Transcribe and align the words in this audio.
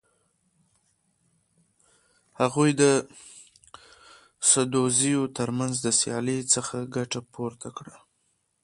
هغوی 2.41 2.71
د 2.81 2.83
سدوزیو 4.49 5.21
تر 5.37 5.49
منځ 5.57 5.73
د 5.81 5.87
سیالۍ 5.99 6.39
څخه 6.53 6.75
ګټه 6.95 7.19
پورته 7.33 7.69
کړه. 7.77 7.95